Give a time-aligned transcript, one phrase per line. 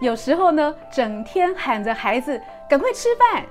[0.00, 3.44] 有时候呢，整天喊着孩子赶快吃饭、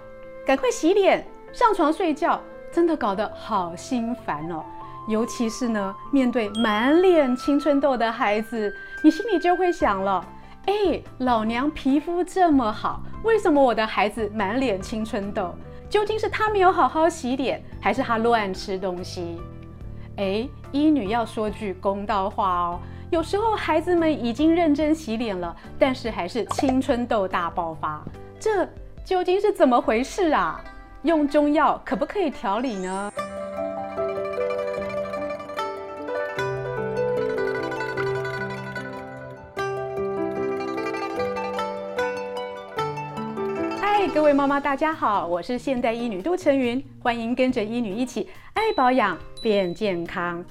[0.45, 2.39] 赶快洗脸、上床睡觉，
[2.71, 4.63] 真的搞得好心烦哦。
[5.09, 8.73] 尤其是呢，面对满脸青春痘的孩子，
[9.03, 10.25] 你心里就会想了：
[10.67, 15.53] 哎，老娘皮肤这么好，为什么我的孩子满脸青春痘？
[15.89, 19.41] 究竟是他没有好好洗脸，还是他乱吃东西？
[20.15, 22.79] 哎，医女要说句公道话哦。
[23.09, 28.03] 有时候孩子们已经认真洗脸了，但是还是青春痘大爆发，
[28.37, 28.67] 这
[29.05, 30.61] 究竟是怎么回事啊？
[31.03, 33.11] 用中药可不可以调理呢？
[43.79, 50.43] 嗨，各位妈妈，大家好，我是现代医女杜成云，欢迎跟着医女一起爱保养变健康。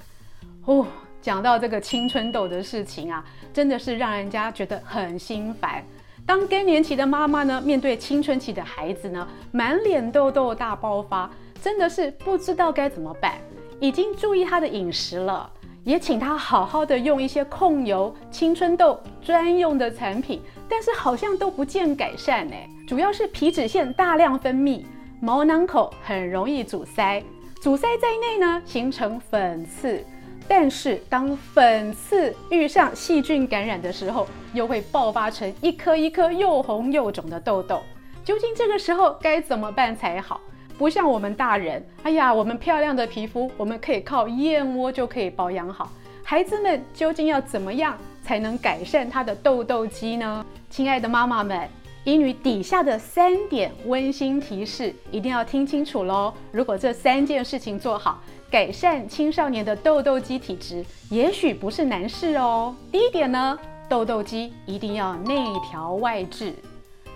[0.65, 0.87] 哦。
[1.27, 5.83] 讲到这个青春痘的事情啊，真的是让人家觉得很心烦。
[6.25, 11.29] 当更年期的妈妈呢，面对青春期的孩子呢，满脸痘痘大爆发，
[11.61, 13.33] 真的是不知道该怎么办。
[13.81, 15.51] 已经注意他的饮食了，
[15.83, 22.55] 也请他好好的用一些控油、青春痘专用的产品，但是好像都不见改善呢。
[22.87, 24.85] 主要是皮脂腺大量分泌，
[25.19, 27.21] 毛囊口很容易阻塞，
[27.61, 30.01] 阻塞在内呢，形成粉刺。
[30.47, 37.81] 但是当粉刺遇上细菌感染的时候，又会爆发成一颗一颗又红又肿的痘痘。
[38.23, 40.39] 究竟这个时候该怎么办才好？
[40.77, 45.91] 不像我们大人，哎呀，我们漂亮的皮肤，我们可以靠燕窝就可以保养好。
[46.23, 50.45] 孩子们究竟要怎么样才能改善他的痘痘肌呢？
[50.69, 51.67] 亲爱的妈妈们，
[52.03, 56.33] 医女底下的三点温馨提示一定要听清楚喽。
[56.51, 62.73] 如果这三件事情做好，改善青少年的痘痘肌体质，也许不是难事哦。
[62.89, 63.59] 第一点呢，
[63.89, 66.53] 痘痘肌一定要内调外治。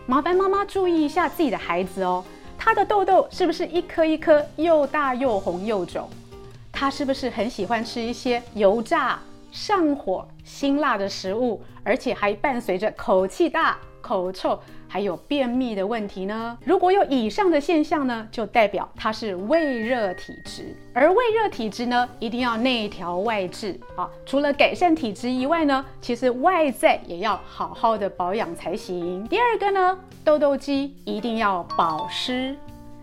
[0.06, 2.22] 麻烦妈妈注意一下自己的孩子哦，
[2.58, 6.10] 他的痘痘是不是一颗一颗又大又红又肿？
[6.70, 9.18] 他是不是很喜欢吃一些油炸、
[9.54, 14.60] 上火、辛辣的食物，而且还伴随着口气大、口臭？
[14.92, 16.58] 还有便秘的问题呢？
[16.66, 20.76] 如果有以上的现象呢，就代表它是胃热体质。
[20.94, 24.10] 而胃热体质呢，一定要内调外治啊。
[24.26, 29.26] 除了改善体质以外呢，其实外在也要好好的保养才行。
[29.30, 32.54] 第二个呢，痘痘肌一定要保湿。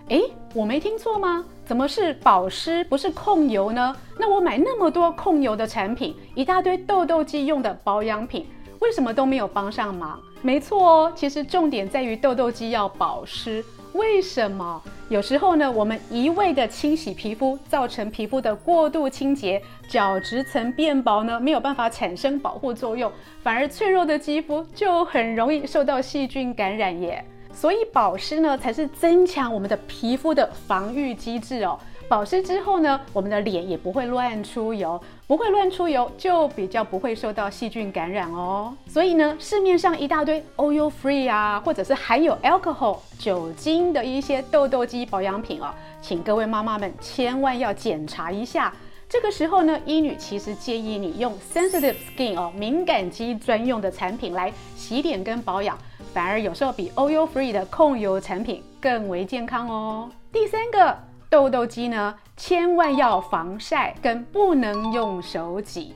[0.08, 0.22] 诶，
[0.52, 1.42] 我没听错吗？
[1.64, 3.96] 怎么是保湿，不是控油呢？
[4.18, 8.46] 那我买那么多控油的产品，一大堆痘痘肌用的保养品。
[8.80, 10.20] 为什么都没有帮上忙？
[10.40, 13.64] 没错哦，其实重点在于痘痘肌要保湿。
[13.94, 14.80] 为什么？
[15.08, 23.10] 有时候呢，我们一味的清洗皮肤，造成皮肤的过度清洁，角质层变薄呢，没有办法产生保护作用，
[23.42, 27.24] 反而脆弱的肌肤就很容易受到细菌感染耶。
[27.52, 31.76] 所以保湿呢，才是增强我们的皮肤的防御机制哦。
[32.08, 38.74] 保湿之后呢，我们的脸也不会乱出油，不会乱出油，就比较不会受到细菌感染哦。
[38.86, 45.68] 所以呢，市面上一大堆 oil free 啊，或者是含有 alcohol 酒精的一些痘痘肌保养品哦，
[46.00, 48.72] 请各位妈妈们千万要检查一下。
[49.06, 55.76] 这个时候呢，医女其实建议你用 sensitive skin 哦，敏感肌专用的产品来洗脸跟保养，
[56.14, 60.08] 反而有时候比 oil free 的控油产品更为健康哦。
[60.32, 60.96] 第三个。
[61.30, 65.92] 痘痘肌呢，千万要防晒，跟不能用手挤。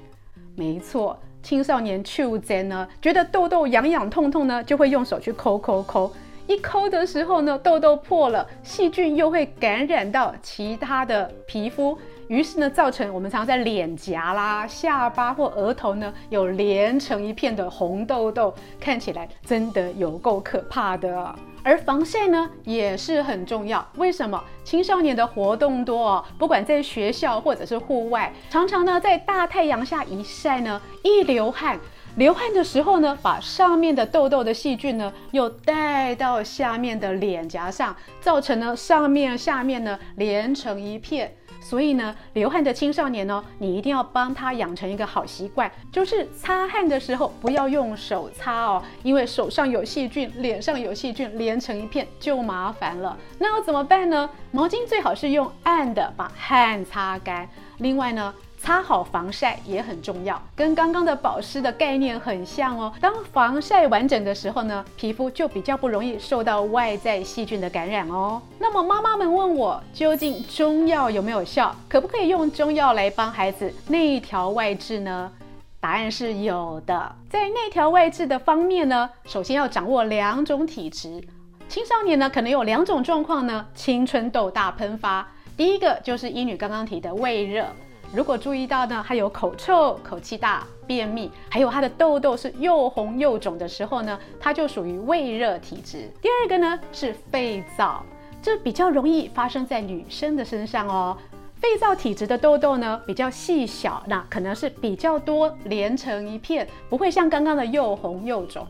[0.56, 6.12] 没错，青少年秋真呢，觉得痘痘痒痒痛痛呢，就会用手去抠抠抠。
[6.52, 11.96] 一抠的时候呢，痘痘破了，细菌又会感染到其他的皮肤，
[12.28, 21.34] 于是呢，造成我们常在脸颊啦、下巴或额头呢，有连成一片的红痘痘，看起来真的有够可怕的。
[21.64, 24.38] 而防晒呢也是很重要，为什么？
[24.62, 31.80] 青少年的活动多哦，不管在学校或者是户外，常常呢在大太阳下一晒呢，一流汗，
[32.16, 41.34] 流汗的时候呢，把上面的痘痘的细菌呢又带到下面的脸颊上，造成呢上面下面呢连成一片。
[41.58, 53.16] 所以呢，流汗的青少年呢，你一定要帮他养成一个好习惯，就是擦汗的时候不要用手擦哦，因为手上有细菌，脸上有细菌，连成一片就麻烦了。
[53.38, 54.28] 那要怎么办呢？
[54.50, 57.48] 毛巾最好是用按的把汗擦干。
[57.78, 62.92] 另外呢，擦好防晒也很重要，跟刚刚的保湿的概念很像哦。
[63.00, 68.40] 当防晒完整的时候呢，皮肤就比较不容易受到外在细菌的感染哦。
[68.60, 71.74] 那么妈妈们问我，究竟中药有没有效？
[71.88, 75.32] 可不可以用中药来帮孩子内调外治呢？
[75.80, 77.12] 答案是有的。
[77.28, 81.20] 在内调外治的方面呢，首先要掌握两种体质。
[81.68, 85.26] 青少年呢，可能有两种状况呢，青春痘大喷发。
[85.56, 87.66] 第一个就是医女刚刚提的胃热，
[88.14, 96.10] 如果注意到呢，还有口臭、口气大、便秘，还有他的痘痘是又红又肿的时候呢，它就属于胃热体质。
[96.20, 98.00] 第二个呢是肺燥，
[98.42, 101.16] 这比较容易发生在女生的身上哦。
[101.54, 108.66] 肺燥体质的痘痘呢比较细小，那可能是比较多连成一片，不会像刚刚的又红又肿。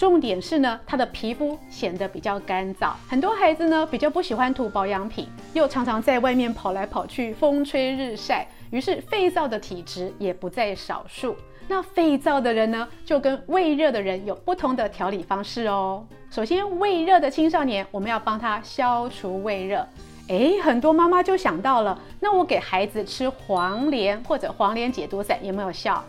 [0.00, 2.92] 重点是呢，它的皮肤显得比较干燥。
[3.06, 11.36] 很多孩子呢比较不喜欢涂保养品，又常常在外面跑来跑去，风吹日晒，于是肺燥的体质也不在少数。
[11.68, 16.02] 那肺燥的人呢，就跟胃热的人有不同的调理方式哦。
[16.30, 19.86] 首先，胃热的青少年，我们要帮他消除胃热。
[20.28, 26.02] 诶，很多妈妈就想到了，那我给孩子吃黄连或者黄连解毒散有没有效？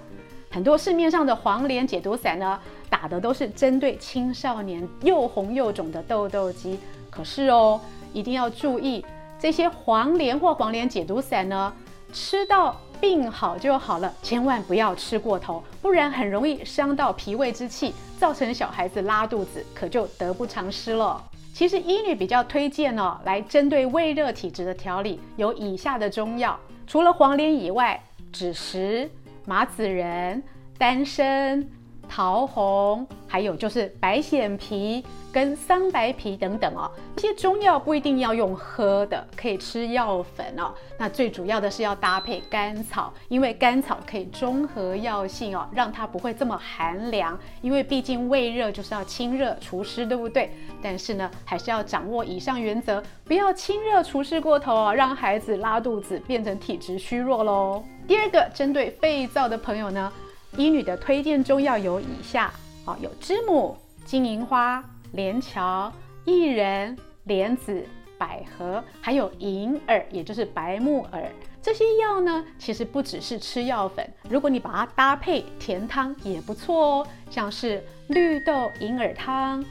[0.49, 2.59] 很多市面上的黄连解毒散呢，
[2.91, 6.77] 打的都是针对青少年又红又肿的痘痘肌。
[7.09, 7.79] 可是哦，
[8.13, 9.03] 一定要注意，
[9.39, 11.73] 这些黄连或黄连解毒散呢，
[12.13, 21.23] 吃到病好就好了，千万不要吃过头，不然很容易伤到脾胃之气，造成小孩子拉肚子，可就得不偿失了。
[21.53, 28.03] 其实医女比较推荐哦，来针对胃热体质的调理有以下的中药，除了黄连以外，
[28.33, 29.09] 枳实。
[29.43, 30.41] 麻子仁、
[30.77, 31.67] 丹参、
[32.13, 36.91] 桃红，还有就是白藓皮跟桑白皮等等哦。
[37.15, 40.73] 这些中药不一定要用喝的，可以吃药粉哦。
[40.97, 47.39] 那最主要的是要搭配甘草，因为甘草可以中和药性哦，让它不会这么寒凉。
[47.61, 50.51] 因为毕竟胃热就是要清热除湿，对不对？
[50.81, 57.81] 但是呢，还是要掌握以上原则，不要清热除湿过头哦，让孩子拉肚子变成体质虚弱喽。
[58.05, 60.11] 第二个，针对肺燥的朋友呢，
[60.57, 62.53] 医女的推荐中药有以下
[62.85, 64.83] 啊，有知母、金银花、
[65.13, 65.91] 连翘、
[66.25, 67.85] 薏仁、莲子、
[68.17, 71.31] 百合，还有银耳，也就是白木耳。
[71.61, 79.63] 这些药呢，其实不只是吃药粉，如果你把它搭配甜汤也不错哦，像是绿豆银耳汤、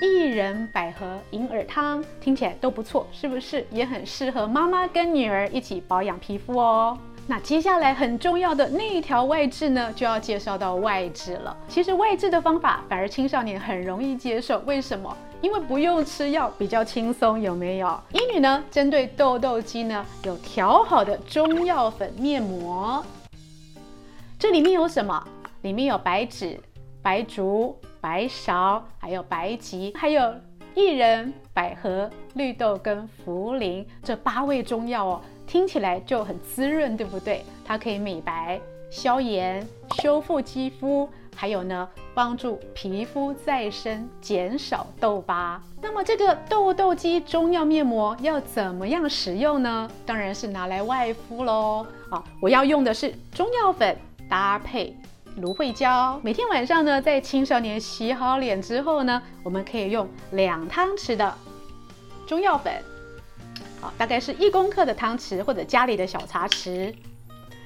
[0.00, 3.64] 薏仁百合银耳汤，听起来都不错，是不是？
[3.70, 6.98] 也很适合妈妈跟女儿一起保养皮肤哦。
[7.28, 11.56] 那接下来很重要的内调外治呢，就要介绍到外治了。
[11.66, 15.14] 其实外治的方法反而青少年很容易接受，为什么？
[15.42, 18.00] 因为不用吃药，比较轻松，有没有？
[18.12, 23.04] 医女呢，针对痘痘肌呢，有调好的中药粉面膜。
[24.38, 25.26] 这里面有什么？
[25.62, 26.60] 里面有白芷、
[27.02, 30.22] 白术、白芍，还有白及，还有
[30.76, 35.20] 薏仁、百合、绿豆跟茯苓这八味中药哦。
[35.46, 37.44] 听起来就很滋润，对不对？
[37.64, 38.60] 它可以美白、
[38.90, 39.66] 消炎、
[40.02, 45.62] 修复肌肤，还有呢，帮助皮肤再生，减少痘疤。
[45.80, 49.88] 那么这个痘痘肌中药面膜要怎么样使用呢？
[50.04, 51.86] 当然是拿来外敷喽。
[52.10, 53.96] 好，我要用的是中药粉
[54.28, 54.96] 搭配
[55.36, 56.18] 芦荟胶。
[56.24, 61.32] 每天晚上呢，在青少年洗好脸之后呢，我们可以用两汤匙的
[62.26, 62.72] 中药粉。
[63.98, 66.94] 大概是一公克的汤匙或者家里的小茶匙，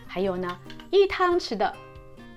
[0.07, 0.59] 还有呢，
[0.91, 1.73] 一汤匙的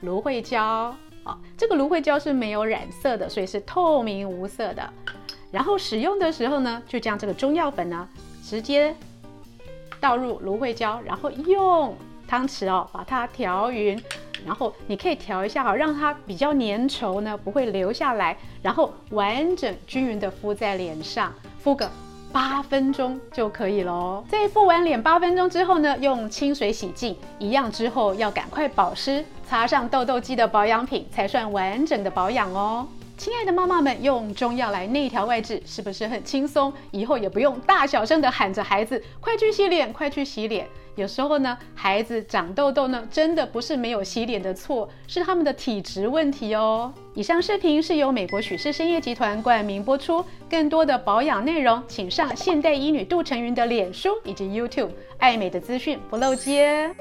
[0.02, 4.90] 芦荟胶啊，这个芦荟胶是没有染色的，所以是透明无色的。
[5.52, 8.08] 然后使用的时候呢，就将这个中药粉呢
[8.44, 8.96] 直接
[10.00, 11.96] 倒入芦荟胶，然后用
[12.28, 14.02] 汤匙哦把它调匀，
[14.46, 21.90] 然后你可以调一下哈，让它比较粘稠呢，不会流下来，然后完整均匀的敷在脸上，敷个。
[22.34, 24.26] 八分钟就可以喽。
[24.28, 32.88] 在敷完脸八分钟之后呢，用清水洗净，一样之后要赶快保湿，擦上痘痘肌的保养品才算完整的保养哦。
[33.16, 36.74] 亲爱的妈妈们，用中药来内调外治，是不是很轻松？
[36.90, 40.68] 以后也不用大小声的喊着孩子，快去洗脸，快去洗脸。
[40.96, 46.94] 有时候呢，孩子长痘痘呢，真的不是没有洗脸的错，是他们的体质问题哦。
[47.16, 56.94] 以上视频是由美国许氏生业集团冠名播出，更多的保养内容，请上现代医女杜成云的脸书以及 YouTube，爱美的资讯不漏接。